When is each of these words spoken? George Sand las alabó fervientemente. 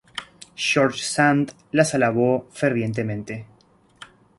George 0.55 0.97
Sand 1.03 1.51
las 1.73 1.93
alabó 1.93 2.47
fervientemente. 2.51 3.45